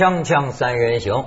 [0.00, 1.26] 锵锵三人行，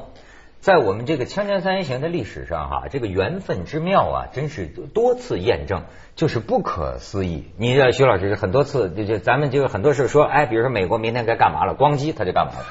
[0.59, 5.83] 在我们这个锵锵三人行的历史上哈，这个缘分之妙啊，真是多次验证，
[6.15, 7.51] 就是不可思议。
[7.59, 12.65] 你这徐老师很多次就就咱们就很多事说，哎，比如说美国明天该干嘛了，咣叽他就干嘛了，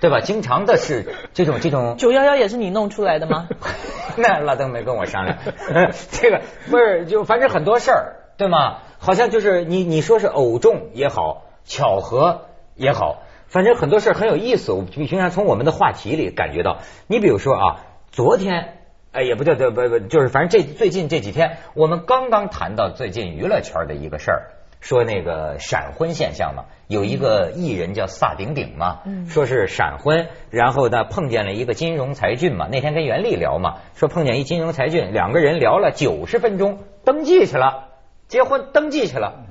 [0.00, 0.18] 对吧？
[0.18, 1.96] 经常的是这种这种。
[1.98, 3.48] 九幺幺也是你弄出来的吗？
[4.18, 5.38] 那老邓没跟我商量，
[6.10, 8.78] 这个不是就反正很多事儿，对吗？
[8.98, 13.22] 好像就是你你说是偶中也好，巧合也好。
[13.54, 17.80] 反正很多事很有意思，我平常从我们的话题里感觉到，你比如说啊，
[18.10, 18.78] 昨天
[19.12, 37.90] 哎也不叫不不就是反正这最近这几天，我们刚刚谈到最近娱乐圈的一个事儿，说那个闪婚现象嘛，有一个艺人叫萨顶顶嘛，说是闪婚，然后呢碰见了一个金融才俊嘛，那天跟袁立聊嘛，说碰见一金融才俊，两个人聊了九十分钟，登记去了，
[38.26, 39.44] 结婚登记去了，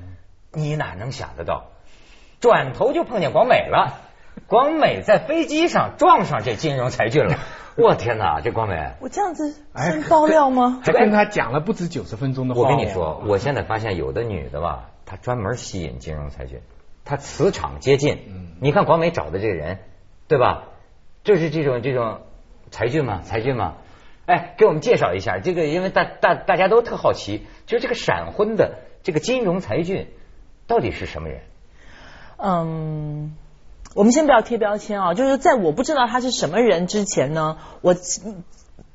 [0.52, 1.70] 你哪能想得到？
[2.44, 4.02] 转头就碰见广美了，
[4.48, 7.38] 广美在飞机上撞上这金融才俊了，
[7.78, 10.82] 我天哪，这广美，我这样子先爆料吗？
[10.84, 12.64] 还跟他讲了不止九十分钟的话。
[12.64, 16.60] 我跟你说，我现在发现有的女的吧，她专门吸引金融才俊，
[17.06, 18.58] 她磁场接近。
[18.60, 19.80] 你看广美找的这个人，
[20.28, 20.66] 对吧？
[21.24, 22.24] 就是这种这种
[22.72, 23.76] 才俊嘛，才俊嘛。
[24.26, 30.10] 哎，给我们介绍一下这个，因为大大大家都特好奇，就是这个闪婚的这个金融才俊
[30.68, 31.40] 到底是什么人？
[32.38, 33.36] 嗯，
[33.96, 37.96] 我们先不要贴标签啊，就是在我不知道他是什么人之前呢，我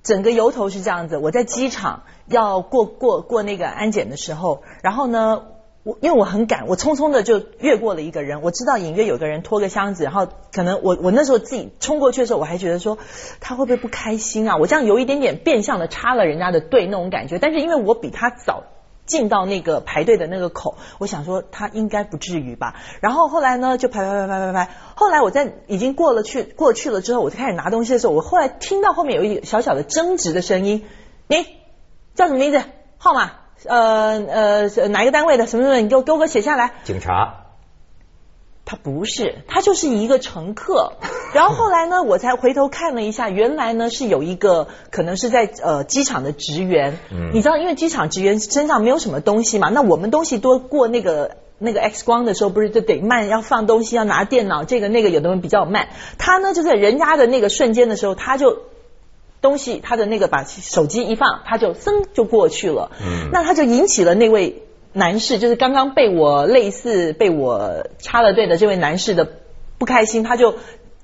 [0.03, 5.42] 整个由头是这样子：我在机场要过过过那个安检的时候，然后呢，
[5.83, 12.98] 我因为我很赶，我匆匆的就越过了一个人，我知道隐约有个人拖个箱子，然后可能我我那时候自己冲过去的时候，我还觉得说
[13.41, 14.56] 他会不会不开心啊？
[14.56, 18.64] 我这样有一点点变相的插了人家的队那种感觉，但是因为我比他早。
[19.09, 22.77] 进到那个排队的那个口，我想说他应该不至于吧。
[23.01, 24.70] 然后后来呢，就排排排排排排。
[24.95, 30.85] 后来我在已经过了去过去了之后，我就开始拿东西的时候，我后来听到后面有一小小的争执的声音。
[31.27, 31.45] 你
[32.14, 32.63] 叫什么名字？
[32.98, 33.33] 号码？
[33.64, 35.48] 呃呃，哪一个单位的？
[35.48, 35.77] 什么什么？
[35.79, 36.75] 你给我给我写下来。
[36.85, 37.48] 警察。
[38.70, 40.92] 他不是，他就是一个乘客。
[41.33, 46.98] 然后后来呢，我才回头看了一下，原来呢是有一个可能是在呃机场的职员。
[47.11, 55.89] 嗯，你知道，因为机场职员身上没有什么东西嘛，那我们东西多过那个那个 X 光的时候，不是就得慢，要放东西，要拿电脑，这个那个有的人比较慢。
[56.18, 58.64] 他呢就在人家的那个瞬间的时候，他就
[59.40, 62.90] 东西他的那个把手机一放，他就噌就过去了。
[63.01, 64.62] 嗯，那他就引起了那位。
[64.93, 69.29] 男士就是刚刚被我类似被我插了队的这位男士的
[69.79, 70.55] 不开心，他就。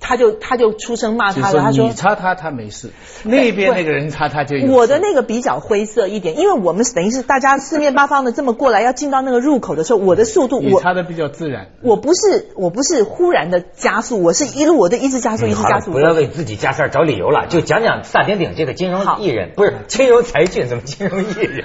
[0.06, 2.90] 他就他就出声骂他了，他说你插他他没事，
[3.22, 4.70] 那边那个人插他就有。
[4.70, 11.68] 我的那个比较灰色一点，因为我们等于是大家四面八方的这么过来，要进到那个入口的时候，我的速度我插的比较自然。
[11.80, 15.92] 我不是我不是忽然的加速，我是一路我的一直加速一直加速。
[15.92, 21.64] 不要为自己加塞找理由了，就讲讲萨顶顶这个金融艺人，不是金融才俊，怎么金融艺人？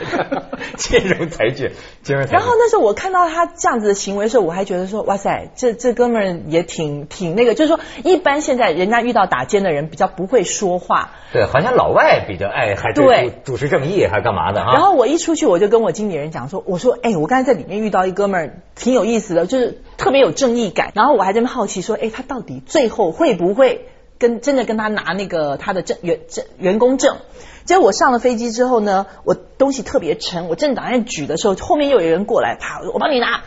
[0.77, 1.71] 金融才俊，
[2.01, 2.25] 金融。
[2.25, 8.39] 然后那时候我看到他这样子的行为的时候，我还觉得说，哇塞，这这哥们儿也挺挺那个，就是说一般。
[8.39, 14.71] 现在人家遇到打尖的人比较不会说话，对，好像老外比较爱还对主持正义还干嘛的啊？
[14.71, 20.91] 然后我一出去我就跟我经理人讲说，我说哎，我刚才在里面遇到一哥们儿挺有意思的，就是特别有正义感。
[20.95, 23.87] 然后我还在那好奇说，哎，他到底最后会不会
[24.19, 27.17] 跟真的跟他拿那个他的证员证员工证？
[27.65, 33.41] 结果我上了飞机之后呢，我东西特别沉，我正打算举的时候，后面又有人过来，啪，我帮你拿。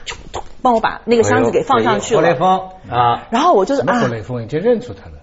[0.63, 2.21] 帮我把那个箱子给放上去了。
[2.21, 5.17] 何雷锋啊，然后我就是啊，何雷锋已经认出他了。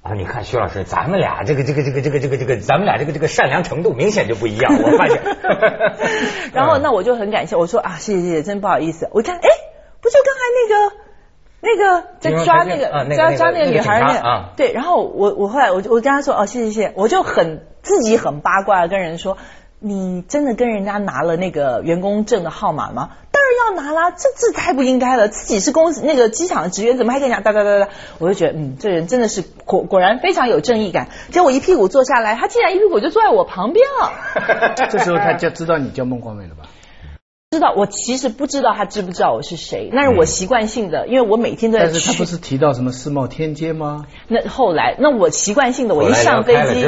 [0.00, 5.20] 啊，你看徐老师，咱们俩这个这个这个这个这个这个，咱们俩这个这个善良程度明显就不一样，我发现。
[6.54, 9.08] 然后那我就很感谢，我说啊，谢谢谢谢，真不好意思。
[9.12, 9.48] 我一看，哎，
[10.00, 10.96] 不就刚才那个
[11.60, 19.38] 那个在抓那个抓抓那个女孩那对，然后我我后来我就我跟他说哦，谢谢谢谢，我就很自己很八卦跟人说。
[19.80, 23.10] 你真的跟人家拿了那个员工证的号码吗？
[23.30, 25.28] 当然要拿啦，这这太不应该了。
[25.28, 27.88] 自己是公司那个机场的职员，怎么还跟人家哒哒哒哒？
[28.18, 31.06] 我就觉得，嗯，这人真的是果果然非常有正义感。
[31.30, 34.74] 结果我一屁股坐下来，他竟然一屁股就坐在我旁边了。
[34.90, 36.64] 这时候他就知道你叫孟光美了吧？
[37.50, 41.86] 知道，我其实不知道他知不知道我是谁，那是我习惯性的，因为我每天都在。
[41.86, 44.04] 但是他不是提到什么世贸天阶吗？
[44.28, 46.86] 那后来，那我习惯性的，我一上飞机，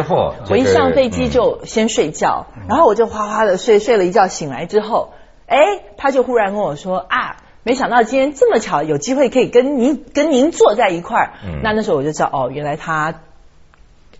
[0.51, 5.15] 我一上飞机就先睡觉，然后我就哗哗的睡，睡了一觉，醒来之后，
[5.47, 5.57] 哎，
[5.97, 11.33] 他就忽然跟我说啊，没想到今天这么巧，有机会可以跟您跟您坐在一块儿。
[11.63, 13.23] 那那时候我就知道，哦，原来他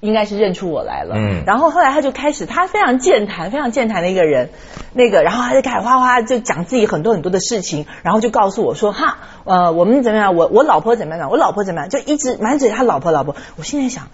[0.01, 1.15] 应该是认出我来了。
[1.17, 4.49] 嗯然后后来他就开始，他非常健谈，非常健谈的一个人，
[4.93, 13.37] 那个，然后他就开始哗哗就讲自己很多很多的事情，然后就告诉我说，哈，呃，我们怎么样，我我老婆怎么样，我老婆怎么样，就一直满嘴他老婆老婆。
[13.57, 14.09] 我心里想，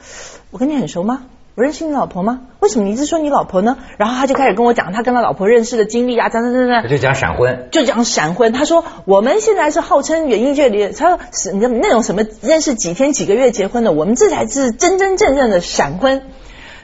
[0.51, 1.23] 我跟你很熟吗？
[1.57, 2.43] 我认识你老婆吗？
[2.61, 3.79] 为什么你一直说你老婆呢？
[3.97, 6.91] 然后他就开始跟我讲他跟他老婆认识的经历啊，等等等等。
[6.91, 16.25] 就讲闪婚，就讲闪婚，他说我们现在是号称演艺界里，他说是那那种什么认识几天几个月结婚的，我们这才是真真正正的闪婚。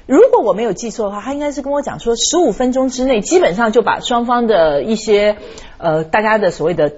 [0.06, 5.36] 如果我没有记错的话，他应该是跟我讲说，十五分钟之内基本上就把双方的一些
[5.76, 6.94] 呃大家的所谓的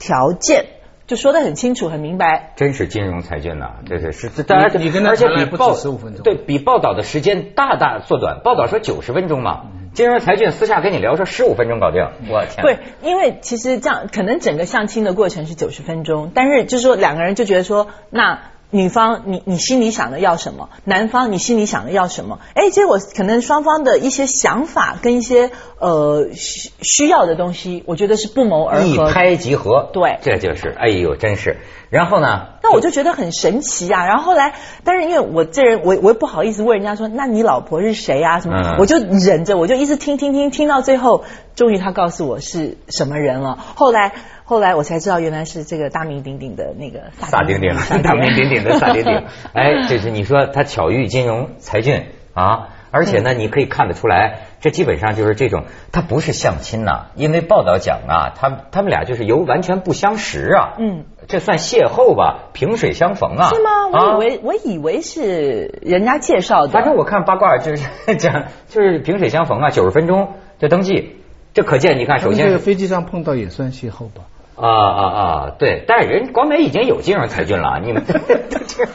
[0.00, 0.66] 条件
[1.12, 2.54] 就说的很清楚、很明白。
[2.56, 8.40] 真是金融财经呐、这是是这，当然你跟他而且比报十五分钟对比报道的时间大大缩短。
[8.42, 18.40] 报道说九十分钟嘛，金融财俊私下跟你聊说十五分钟搞定，我天，对，因为其实这样可能整个相亲的过程是九十分钟，但是就是说两个人就觉得说，那
[18.74, 28.86] 女方你你心里想的要什么，男方你心里想的要什么，哎，结果可能双方的一些想法跟一些呃需需要的东西，我觉得是不谋而合。
[28.86, 31.58] 一拍即合，对这就是，哎呦，真是。
[31.90, 34.06] 然后呢，那我就觉得很神奇啊！
[34.06, 38.40] 然后后来，但是因为我这人，我我也不好意思问人家说，那你老婆是谁啊？
[38.40, 38.56] 什么？
[38.56, 41.24] 嗯我就忍着，我就一直听听听听到最后，
[41.54, 43.58] 终于他告诉我是什么人了。
[43.74, 44.14] 后来
[44.52, 49.24] 后来我才知道，原来是这个大名鼎鼎的那个萨顶顶， 大名鼎鼎的萨顶顶。
[49.54, 52.04] 哎，这是你说他巧遇金融才俊
[52.34, 63.88] 啊，而且呢，你可以看得出来，这基本上就是这种，他不是相亲呐、因为报道讲啊，他他们俩就是由完全不相识啊，嗯，这算邂逅吧，萍水相逢啊，是吗？
[63.90, 66.68] 我啊以为、我以为是人家介绍的。
[66.68, 67.82] 反正我看八卦就是
[68.18, 71.16] 讲，就是萍水相逢啊，九十分钟就登记，
[71.54, 74.24] 这可见你看，首先是个飞机上碰到也算邂逅吧？
[74.54, 78.18] 啊啊啊，对，但是人广美已经有金融才俊了，你们这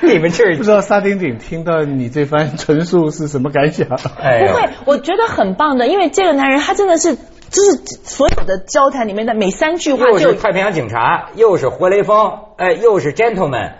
[0.06, 3.86] 你们这不知道沙丁顶听到你这番陈述是什么感想？
[4.20, 13.72] 哎不会，我觉得很棒的，因为这个男人他真的是，就是所有的交谈里面的每三句话又就是太平洋警察，又是活雷锋，哎，又是 gentleman，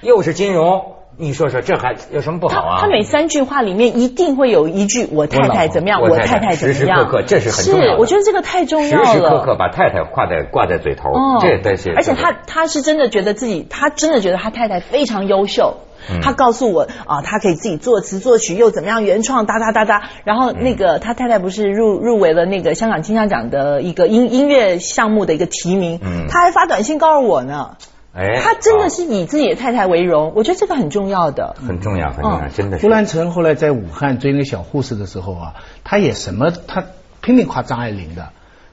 [0.00, 2.76] 又是金融，你说说这还有什么不好啊？
[2.80, 9.04] 他他每三句话里面一定会有一句“我太太怎么样，我太太怎么样”，时时刻刻这是很重要的我觉得这个太重要了。
[9.06, 15.76] 时时刻刻把太太挂在挂在嘴头，哦这但是，而且他他是真的觉得自己，他真的觉得他太太非常优秀。
[16.08, 20.08] 嗯他告诉我啊，他可以自己作词作曲，又怎么样原创，哒哒哒哒。
[20.24, 27.76] 然后那个他太太不是入入围了那个香港金像奖的一个音音乐项目的一个提名，嗯他还发短信告诉我呢。
[28.12, 31.54] 哎，他真的啊是以自己的太太为荣，我觉得这个很重要的。
[31.66, 32.90] 很重要，很重要，嗯真的是胡。
[32.90, 35.54] 兰成后来在武汉追那个小护士的时候啊，
[35.84, 36.84] 他也什么他
[37.20, 38.30] 拼命夸张爱玲的，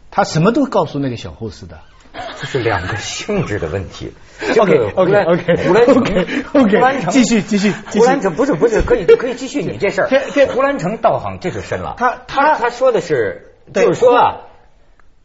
[0.09, 1.79] 他什么都告诉那个小护士的。
[2.39, 4.11] 这是两个性质的问题。
[4.59, 10.47] OK OK OK 胡兰成 OK 胡 OK 兰成继续继续继续胡兰成不是不是可以可以继续你这事儿 这这。
[10.47, 11.95] 胡兰成道行这就深了。
[11.97, 14.37] 他他他他说的是，就是说啊，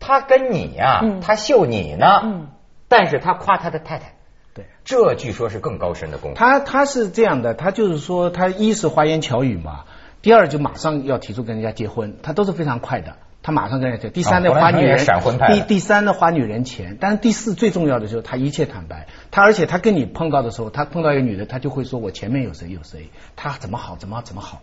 [0.00, 2.49] 他跟你呀嗯，他秀你呢嗯，
[2.93, 4.15] 但是他夸他的太太，
[4.55, 4.67] 对。
[4.85, 6.37] 这据说是更高深的功夫。
[6.37, 9.85] 他他是这样的，他就是说，他一是花言巧语嘛，
[10.21, 13.17] 第二就马上要提出跟人家结婚，他都是非常快的。
[13.44, 24.62] 他马上跟人家结，第三呢花女人，闪婚派第第三呢花女人钱，但是第四最重要的就是他一切坦白，他而且他跟你碰到的时候，他碰到一个女的，他就会说我前面有谁有谁，他怎么好怎么好怎么好。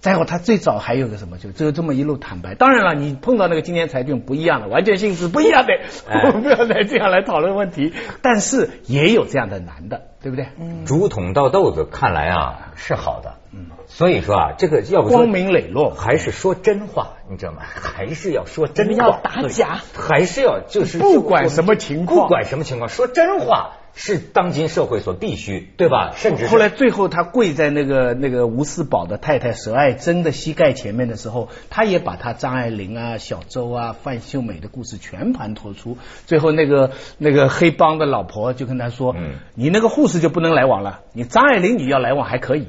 [0.00, 2.54] 再有他最早还有个什么，就就这么一路坦白。
[2.54, 5.72] 当然了，你碰到那个今年才俊不一样了，完全性质不一样的，
[6.08, 7.92] 哎 我们不要再这样来讨论问题。
[8.22, 10.46] 但是也有这样的男的，对不对？
[10.84, 13.34] 竹筒倒豆子，看来啊是好的。
[13.52, 17.62] 嗯，所以说啊，这个要不光明磊落还是说真话，你知道吗？
[17.64, 26.12] 还是要说真话，要打假还是要就是不管什么情况不管什么情况，说真话是当今社会所必须，对吧？
[26.16, 35.96] 甚至后来最后他跪在那个那个吴四宝的太太佘爱珍的膝盖前面的时候，他也把他张爱玲啊、小周啊、范秀美的故事全盘托出。
[36.26, 42.65] 最后那个那个黑帮的老婆就跟他说：“嗯你那个护士就不能来往了，你张爱玲你要来往还可以。”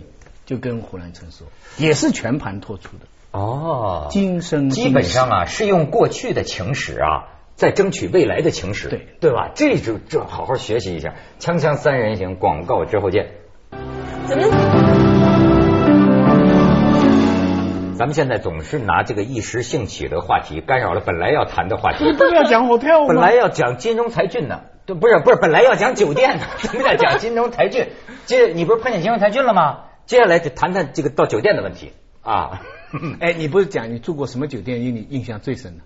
[0.48, 1.46] 就跟胡兰成说，
[1.78, 3.06] 也是全盘托出的。
[3.32, 7.28] 哦，今生基本上啊是用过去的情史啊。
[7.58, 9.50] 在争取未来的情史，对对吧？
[9.56, 11.16] 这就这好好学习一下。
[11.40, 13.32] 锵锵三人行，广告之后见。
[14.28, 14.44] 怎么？
[17.98, 22.14] 咱们现在总是拿这个一时兴起的话题干扰了本来要谈的话题。
[22.14, 23.08] 不是要讲 hotel 吗？
[23.08, 27.88] 本来要讲金融才俊呢，对，不是不是，本来要讲酒店呢，怎么在讲金融才俊？
[28.28, 29.80] 接你不是碰见金融才俊了吗？
[30.08, 32.62] 接下来就谈谈这个到酒店的问题啊。
[33.20, 35.84] 哎，你不是讲你住过什么酒店，令你印象最深的？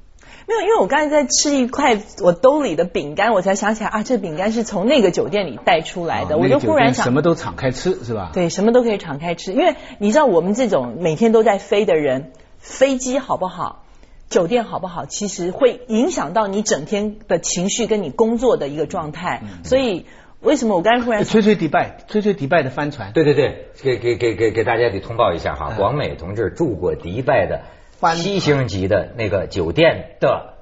[0.48, 8.30] 没有，因为我刚才在吃一块我兜里的饼干，我才想起来啊，这饼干是从那个酒店里带出来的，我就忽然想什么都敞开吃是吧？
[8.34, 13.84] 对，什么都可以敞开吃，因为你知道我们这种每天都在飞的人，飞机好不好，
[14.30, 19.42] 酒店好不好，其实会影响到你整天的情绪跟你工作的一个状态。
[19.64, 20.06] 所以
[20.42, 30.56] 为什么我刚才忽然想吹吹迪拜，吹吹迪拜的帆船，对对对，给给给给给大家得通报一下哈，广美同志住过迪拜的翻七星级的那个酒店的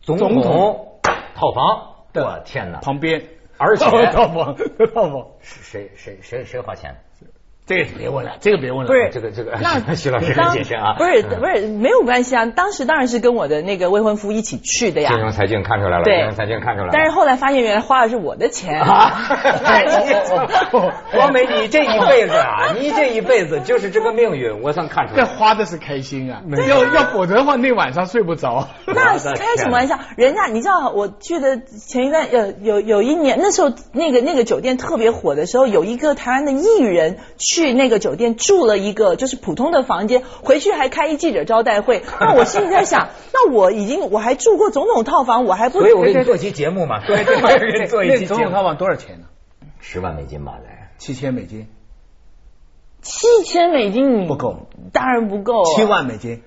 [0.00, 1.00] 总总统统
[1.34, 2.78] 套房，我天哪！
[2.78, 3.24] 旁边，
[3.58, 4.56] 而且套房，
[4.94, 6.94] 套房，谁谁谁谁花钱？
[7.66, 15.18] 这个别问了，这个别问了，不是这个这个那 徐老师当解释啊，不是嗯不是没有关系啊，当时当然是跟我的那个未婚夫一起去的呀金。
[15.20, 18.80] 融财经看出来了，对金融财经看出来了，但是后来发现，原来花的是我的钱。
[18.82, 19.30] 啊，
[21.16, 25.38] 王梅，你这一辈子啊，你这一辈子就是这个命运，我算看出来这了。
[25.38, 28.68] 花的是开心啊，要要否则的话那晚上睡不着。
[28.86, 29.98] 那开什么玩笑？
[30.18, 37.18] 人家你知道，我去的前一段有有有一年，那时候那个那个酒店特别火的时候，有一个台湾的艺人
[37.54, 42.02] 去那个酒店住了一个就是普通的房间，回去还开一记者招待会。
[42.20, 49.26] 那我心里在想， 那我已经我还住过总统套房，我还不所以我给你做期节目嘛，对对 对，做一期节目，总统套房多少钱呢？
[49.78, 50.68] 十万美金吧，得。
[50.98, 51.68] 七千美金，
[53.02, 56.42] 七千美金你不够，当然不够，七万美金。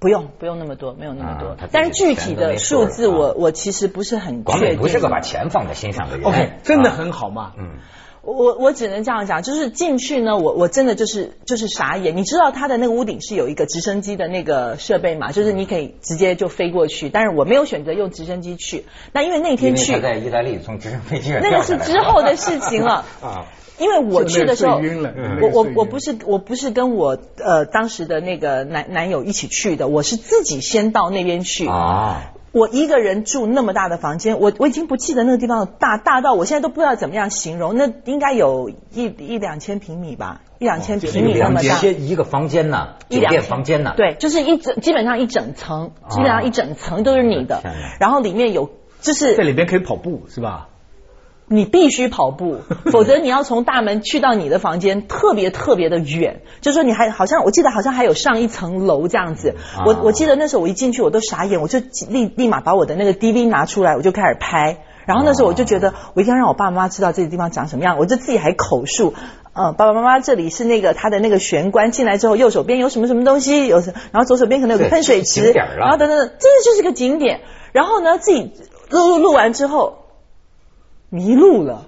[0.00, 1.56] 不用不用那么多，没有那么多。
[1.72, 4.76] 但是具体的数字我我其实不是很广确定。
[4.76, 7.52] 美不是个把钱放在心上的人 OK，真的啊很好嘛。
[7.58, 7.78] 嗯。
[8.32, 12.16] 我我只能这样讲，就是进去呢，我我真的就是就是傻眼。
[12.16, 15.32] 你知道它的那个屋顶是有一个直升机的那个设备嘛？
[15.32, 18.84] 就是你可以直接就飞过去，但是我没有选择用直升机去。
[19.12, 23.04] 那因为那天去，在意大利从直升飞机上那个是之后的事情了。
[23.22, 23.46] 啊。
[23.80, 24.80] 因为我去的时候，
[25.40, 31.68] 我我我不是我不是跟我呃当时的那个男男友一起去的，我是自己先到那边去。
[31.68, 41.76] 啊，我一个人住那么大的房间，我我已经不记得那个地方大大到我现在都不知道怎么样形容，那应该有一一两千平米吧，一两千平米那么大。
[41.76, 47.62] 些一个房间呢，酒店一两千房间呢，对，就是一整基本上一整层，基本上一整层都是你的
[48.00, 50.68] 然后里面有就是在是里边可以跑步是吧？
[51.48, 52.58] 你必须跑步，
[52.92, 59.54] 否则你要从大门去到你的房间特别特别的远，就说你还好像我记得好像还有上一层楼这样子。
[59.76, 64.78] 啊我我记得那时候我一进去我都傻眼，我就立立马把我的那个 DV 拿出来，我就开始拍。
[65.06, 69.14] 然后那时候我就觉得我一定要让我爸爸妈妈知道这个地方长什么样，我就自己还口述，
[69.54, 77.40] 呃，爸爸妈妈这里是那个他的那个玄关，进来之后右手边有什么什么东西，有什然后左手边可能有个喷水池，然后等等等，真的就是个景点。
[77.72, 78.52] 然后呢，自己
[78.90, 79.96] 录录录完之后
[81.10, 81.86] 迷路了。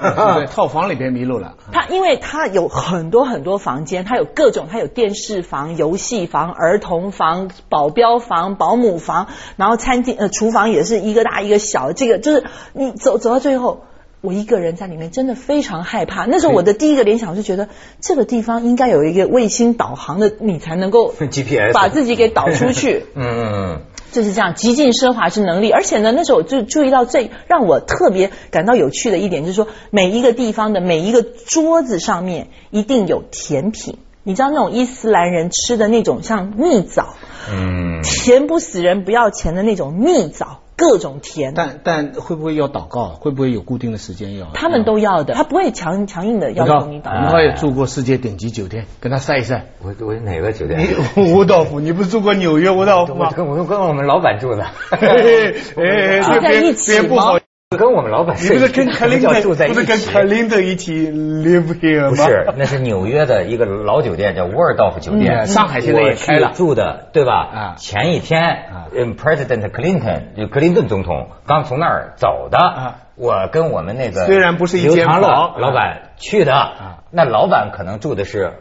[0.00, 1.56] 对， 套房里边迷路了。
[1.72, 9.26] 他因为他有很多很多房间，他有各种，他有电视房、游戏房、儿童房、保镖房、保姆房，
[9.56, 13.82] 然后餐厅呃厨房也是一个大一个小，这个就是你走走到最后。
[14.20, 16.24] 我一个人在里面真的非常害怕。
[16.26, 17.68] 那时候我的第一个联想是觉得
[18.00, 23.06] 这个地方应该有一个卫星导航的，你才能够 GPS 把自己给导出去。
[23.14, 23.80] 嗯 嗯嗯。
[24.10, 25.70] 就是这样，极尽奢华之能力。
[25.70, 33.98] 而且呢，那时候我就注意到最让我特别感到有趣的一点，就是说每一个地方的每一个桌子上面一定有甜品。
[34.22, 37.14] 你知道那种伊斯兰人吃的那种像蜜枣，
[37.50, 43.08] 嗯，甜不死人不要钱的那种蜜枣，各种甜，但但会不会要祷告？
[43.08, 44.46] 会不会有固定的时间要？
[44.54, 47.34] 他们都要的，他不会强强硬的要求你祷吴告。
[47.34, 49.66] 我也住过世界顶级酒店，跟他晒一晒。
[49.82, 50.78] 我我哪个酒店？
[51.16, 53.36] 你吴道夫，你不是住过纽约吴道夫吗我？
[53.36, 54.62] 跟我跟我们老板住的，
[54.94, 55.00] 哎
[55.76, 57.40] 哎，住在一起别不好吗，
[57.76, 62.08] 跟我们老板你不是跟克林要顿住在一起，不是跟克林顿一起 live here 吗？
[62.08, 65.40] 不是，那是纽约的一个老酒店，叫沃尔道夫酒店。
[65.40, 67.34] 嗯上海现在也开了住的对吧？
[67.34, 72.94] 啊前一天啊，嗯，President Clinton 就克林顿总统刚从那儿走的啊。
[73.16, 78.54] 我跟我们那个虽然不是一间房老板去的啊，那老板可能住的是。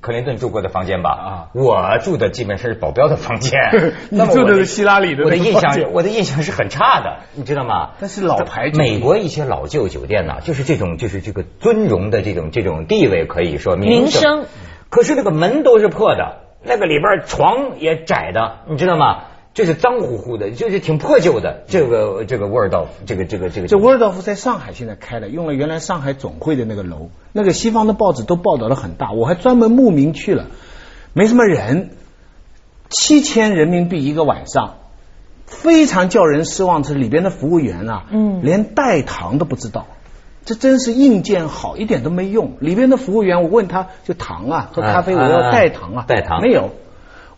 [0.00, 3.60] 克林顿住过的房间吧，啊我住的基本是保镖的房间
[4.10, 7.90] 你住的是希拉里的我的印象，我的印象是很差的，你知道吗？
[8.00, 14.46] 但是老牌美国一些老旧酒店呢，就是这种就是这个尊荣的这种这种地位，可以说名声声。
[14.90, 19.24] 可是那个门都是破的，那个里边床也窄的，你知道吗？
[19.58, 21.64] 就是脏乎乎的，就是挺破旧的。
[21.66, 30.46] 这个这个沃尔道夫，这个这个这个，这沃尔道夫在上海现在开了，用了原来上海总会的那个楼，那个西方的报纸都报道的很大，我还专门慕名去了，
[31.12, 31.90] 没什么人，
[32.88, 34.76] 七千人民币一个晚上，
[35.46, 36.84] 非常叫人失望。
[36.84, 39.88] 是里边的服务员啊，嗯连带糖都不知道，
[40.44, 42.58] 这真是硬件好一点都没用。
[42.60, 46.70] 里边的服务员，我问他就糖啊，喝咖啡我嗯要嗯带糖啊，带糖没有。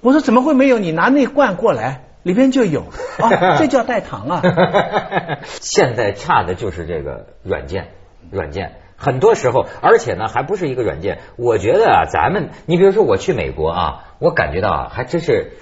[0.02, 0.78] 我说怎么会没有？
[0.78, 2.84] 你拿那罐过来，里边就有，
[3.18, 4.42] 啊， 这叫代糖啊。
[5.60, 7.88] 现在差的就是这个软件，
[8.30, 8.72] 软件。
[8.96, 11.20] 很多时候，而且呢，还不是一个软件。
[11.36, 15.52] 我觉得啊，咱们，你比如说我去美国啊，我感觉到啊，还真是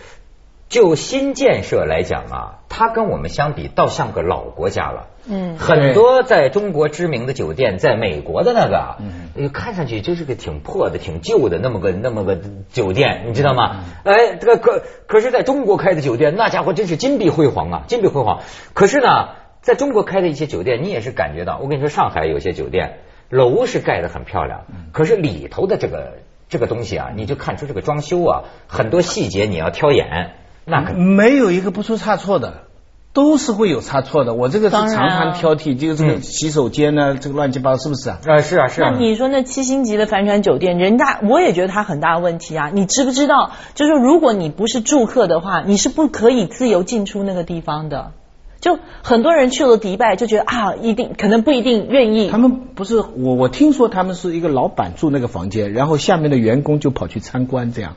[0.68, 5.06] 就新建设来讲啊，它跟我们相比，倒像个老国家了。
[5.30, 8.96] 嗯很多在中国知名的酒店，在美国的那个啊，
[9.36, 12.38] 呃看上去就是个挺破的、挺旧的那么个那么个
[12.70, 13.84] 酒店，你知道吗？
[14.04, 18.40] 哎，这个可可是在中国开的酒店，那家伙真是金碧辉煌啊，金碧辉煌。
[18.72, 30.32] 可是呢，在中国开的一些酒店，你也是感觉到，我跟你说，上海有些酒店楼是盖得很漂亮，可是里头的这个这个东西啊，你就看出这个装修啊，很多细节你要挑眼，
[30.68, 32.64] 那可没有一个不出差错的，
[33.12, 34.34] 都是会有差错的。
[34.34, 38.18] 我这个是常常挑剔，就是这个洗手间呢，这个乱七八糟，是不是啊？
[38.24, 42.70] 啊是啊是啊，那你说那七星级的帆船酒店，人家我也觉得它很大问题啊！
[42.72, 43.52] 你知不知道？
[43.74, 48.12] 就是说如果你不是住客的话，你是不可以自由进出那个地方的。
[48.60, 52.38] 就很多人去了迪拜，就觉得啊，一定可能不一定愿意他。
[52.38, 57.94] 们不是我，我听说他们是一个老板住那个房间，然后下面的员工就跑去参观，这样。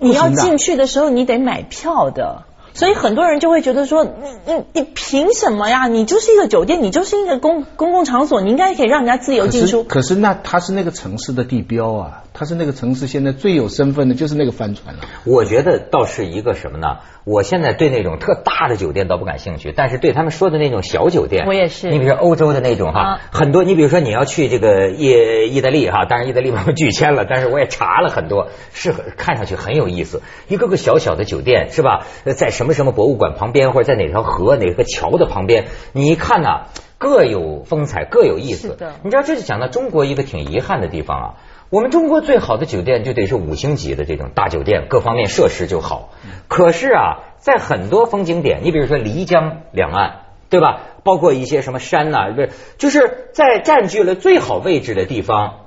[0.00, 2.42] 你要进去的时候，你得买票的。
[2.72, 4.10] 所以很多人就会觉得说，你
[4.46, 5.88] 你你凭什么呀？
[5.88, 9.82] 你就是一个酒店，你就是一个公公共场所，你应该可以让人家自由进出。
[9.82, 17.00] 可是那它是那个城市的地标啊，他是那个城市现在最有身份的就是那个帆船了、我觉得倒是一个什么呢？
[17.24, 23.62] 我现在对那种特大的酒店倒不感兴趣，但是对他们说的那种小酒店，我也是你比如说欧洲的那种哈，啊很多。
[23.62, 30.22] 你比如说你要去这个意意大利哈，当然意大利把我拒签了，但是我也查了很多，是很看上去很有意思。
[30.48, 32.06] 一个个小小的酒店是吧？
[32.24, 38.78] 呃在什么什么博物馆旁边，或者在哪条河、哪个桥的旁边，你一看呐、各有风采，各有意思。
[39.02, 41.34] 你知道，这就讲到中国一个挺遗憾的地方啊。
[41.70, 46.10] 我们中国最好的酒店就得是五星级的这种大酒店，各方面设施就好。
[46.48, 50.80] 可是啊，在很多风景点，你比如说漓江两岸，对吧？
[51.04, 55.66] 包括一些什么山呐、不是，就是在占据了最好位置的地方，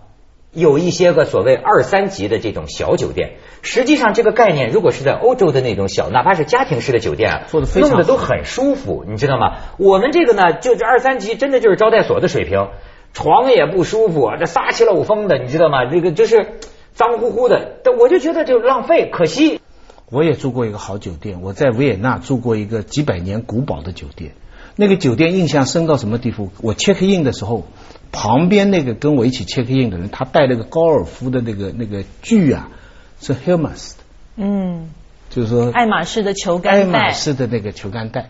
[0.52, 3.36] 有一些个所谓二三级的这种小酒店。
[3.62, 9.56] 实际上，这个概念如果是在欧洲的那种小，哪怕是家庭式的酒店啊，做的非常弄得都很舒服，你知道吗？
[9.78, 12.68] 我们这个呢，就是二三级，真的就是招待所的水平，
[13.14, 15.86] 床也不舒服，这撒气漏风的，你知道吗？
[15.86, 16.60] 这个就是
[16.94, 19.60] 脏乎乎的，但我就觉得就浪费，可惜。
[20.10, 24.34] 我也住过一个好酒店，我在维也纳住过一个几百年古堡的酒店。
[24.76, 26.50] 那个酒店印象深到什么地步？
[26.62, 27.66] 我 check in 的时候，
[28.12, 32.70] 旁边那个跟我一起 check in 的人，他带了个高尔夫的那个那个具啊，
[33.22, 33.98] 是 Hermes 的，
[34.38, 34.90] 嗯，
[35.30, 38.30] 就是说爱马仕的球杆爱马，仕的那个球杆带。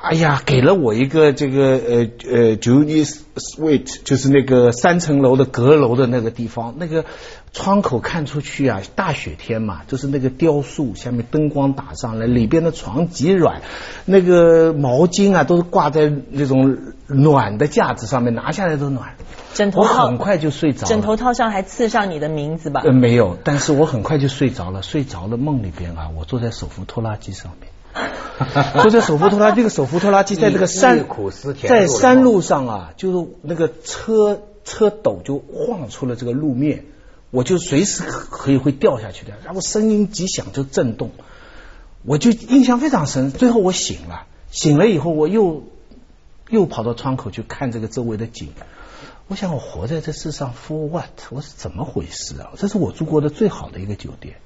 [0.00, 7.04] 哎呀，给了我一个这个呃呃 Julius Suite，就是那个三层楼的阁楼的那个地方，那个
[7.52, 13.62] 窗口看出去啊，大雪天嘛，就是那个雕塑，下面灯光打上来，里边的床极软，
[14.04, 19.16] 那个毛巾啊都是挂在那种暖的架子上面，拿下来都暖。
[19.54, 20.86] 枕头套很快就睡着了。
[20.86, 22.82] 枕头套上还刺上你的名字吧？
[22.84, 24.82] 呃，没有，但是我很快就睡着了。
[24.82, 27.68] 睡着了，梦里边啊，我坐在手扶拖拉机上面，
[28.82, 31.06] 坐在手扶拖拉，这个手扶拖拉机在这个山
[31.66, 36.84] 在山路上啊，就是那个车车斗就晃出了这个路面，
[37.30, 41.10] 我就随时可以会掉下去的，然后声音极响就震动，
[42.04, 43.32] 我就印象非常深。
[43.32, 45.64] 最后我醒了，醒了以后我又
[46.48, 48.50] 又跑到窗口去看这个周围的景。
[49.26, 51.10] 我想我活在这世上 for what？
[51.30, 52.52] 我是怎么回事啊？
[52.56, 54.36] 这是我住过的最好的一个酒店，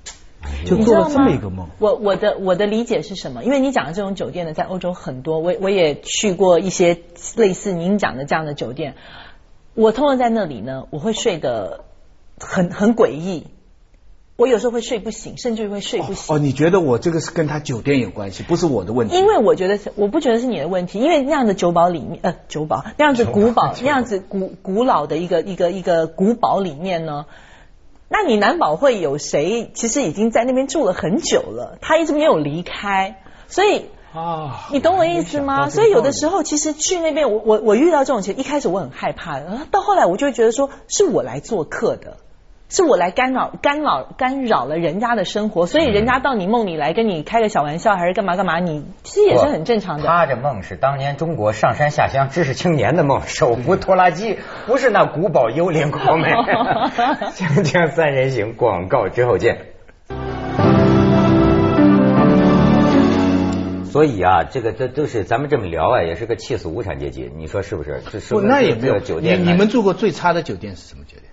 [0.64, 1.68] 就做了这么一个梦。
[1.78, 3.44] 我我的我的理解是什么？
[3.44, 6.98] 因为你讲的这种酒店呢，在欧洲很多，我我也去过一些
[7.36, 8.94] 类似您讲的这样的酒店。
[9.74, 11.84] 我通常在那里呢，我会睡得
[12.38, 13.46] 很很诡异，
[14.36, 16.36] 我有时候会睡不醒，甚至会睡不醒。
[16.36, 19.16] 哦，你觉得我这个是跟他酒店有关系，不是我的问题？
[19.16, 27.24] 因为我觉得是，我不觉得是你的问题，因为那样的酒堡里面，呃，酒堡那样子古堡，那样子古古老的一个一个一个古堡里面呢，
[28.12, 35.70] 那你难保会有谁其实已经在那边住了很久了，他一直没有离开，所以啊，你懂我意思吗？
[35.70, 42.18] 所以有的时候其实去那边，我我我遇到这种情况，一开始我很害怕的，然后到后来我就会觉得说，是我来做客的。
[42.72, 50.06] 是我来干扰、干扰、干扰了人家的生活，所以人家到你梦里来跟你开个小玩笑，还是干嘛干嘛，你其实也是很正常的。
[50.06, 56.30] 他这梦是当年中国上山下乡知识青年的梦，手扶拖拉机，不是那古堡幽灵国美。
[57.36, 59.58] 锵锵三人行，广告之后见。
[63.84, 68.00] 所以啊，这个这都是咱们这么聊啊，也是个气死无产阶级，你说是不是？
[68.10, 71.30] 这说不，那也没有酒店你你们住过最差的酒店是什么酒店？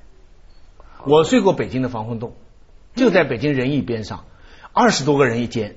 [1.05, 2.33] 我睡过北京的防空洞，
[2.95, 4.25] 就在北京仁义边上，
[4.73, 5.75] 二十多个人一间，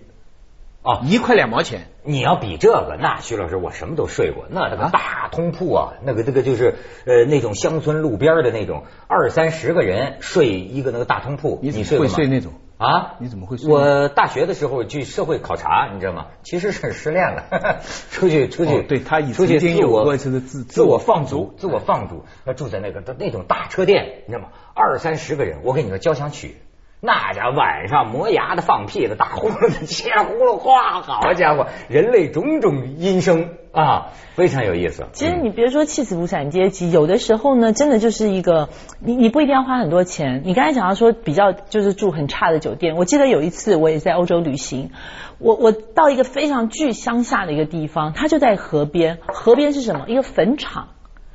[0.82, 1.88] 啊一块两毛钱。
[2.04, 6.74] 你要比这个，那徐老师我什么都睡过，那那个啊大通铺啊，那个这个就是
[7.06, 12.04] 呃那种乡村路边的那种二三十个人睡一个那个大通铺，你怎么睡吗？
[12.04, 12.54] 会睡那种？
[12.76, 13.14] 啊？
[13.20, 16.26] 你怎么会睡我大学的时候去社会考察，你知道吗？
[16.42, 17.80] 其实是失恋了，
[18.10, 24.48] 出去出去，哦对他以出去曾经有自我自自我放逐，自我放逐，那住在那个那种大车店，你知道吗？
[24.74, 26.56] 二三十个人，我给你个交响曲。
[27.04, 35.06] 那家晚上磨牙的、放屁的、打呼噜的、 切呼噜哗，好家伙，人类种种音声啊，非常有意思。
[35.12, 38.68] 其实你别说弃子无产阶级，有的时候呢，真的就是一个
[39.00, 40.42] 你你不一定要花很多钱。
[40.44, 44.92] 你刚才讲到说比较就是住很差的酒店，我记得有一次我也在欧洲旅行，
[45.38, 50.04] 我我到一个非常巨乡下的一个地方，它就在河边，河边是什么？
[50.06, 50.90] 一个坟场。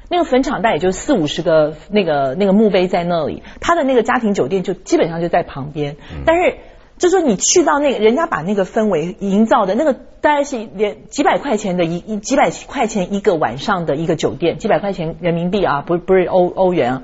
[0.09, 6.57] 那个坟场大概也就四五十个那个那个墓碑在那里，他的那个家庭酒店就基本上就在旁边，但是。
[6.99, 17.03] 就说你去到那个，人家把那个氛围营造的那个，大概是连几百块钱的一一几百块钱一个晚上的一个酒店，几百块钱人民币啊，不不是欧欧元啊。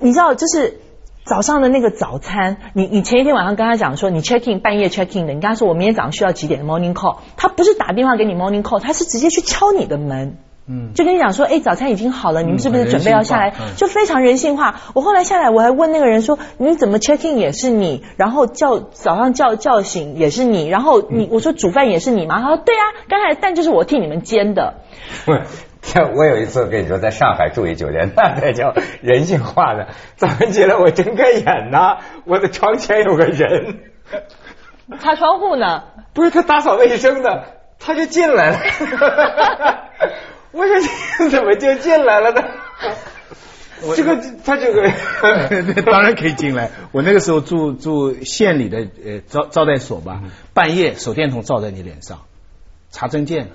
[0.00, 0.80] 你知道，就是
[1.24, 10.36] 早上的那个早餐，你你前一天晚上跟他讲说你 check in 半夜 check in 的，你跟他说我明天早上需要几点的 morning call，他不是打电话给你 morning call，他是直接去敲你的门。
[10.72, 14.76] 嗯，就跟你讲说，哎，早餐已经好了，你们是不是嗯准备要下来就非常人性化。
[14.94, 22.40] 我后来下来，我还问那个人说，你怎么 check in 也是你，然后叫早上叫叫醒也是你，然后你我说煮饭也是你吗？
[22.40, 24.74] 他说对啊，刚才蛋就是我替你们煎的。
[25.82, 29.88] 这我有一次跟你说，在上海住一酒店，那才叫人性化的。
[30.14, 33.78] 早上起来我睁开眼呐，我的床前有个人，
[35.00, 35.82] 擦窗户呢？
[36.12, 37.44] 不是他打扫卫生的，
[37.78, 38.58] 他就进来了。
[40.52, 42.42] 我说你怎么就进来了呢？
[43.96, 44.90] 这个他这个
[45.82, 46.70] 当然可以进来。
[46.92, 52.20] 我那个时候住住县里的呃招招待所吧，半夜手电筒照在你脸上，
[52.90, 53.48] 查证件。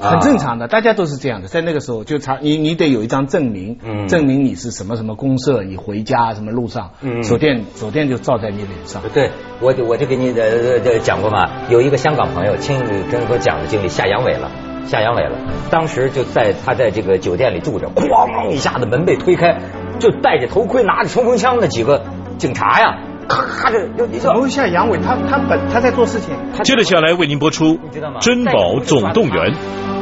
[0.00, 1.48] 很正常的，大家都是这样的。
[1.48, 9.02] 在那个时候就查你，你得有一张证明，嗯证明你是什么什么公社，你回家什么路上，嗯手电手电就照在你脸上。
[9.12, 14.52] 对，我就我就给你呃呃讲过嘛，有一个香港朋友亲自跟我讲的经历，下阳痿了，
[14.88, 15.38] 下阳痿了，
[15.70, 19.58] 当时就在他在这个酒店里住着，哐一下子门被推开，
[19.98, 22.02] 就戴着头盔拿着冲锋枪的几个
[22.38, 22.96] 警察呀，
[23.28, 28.18] 咔着就你知道楼下阳痿，他他本他在做事情，接着下来为您播出你知道吗？
[28.24, 29.52] 《珍宝总动员》。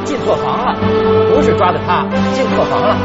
[0.05, 0.73] 进错房了，
[1.35, 2.95] 不是抓的他，进错房了。